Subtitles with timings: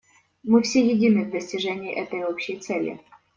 [0.41, 2.99] Мы все едины в достижении этой общей цели.